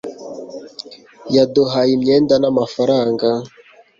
yaduhaye 1.35 1.91
imyenda, 1.97 2.35
n'amafaranga 2.39 3.27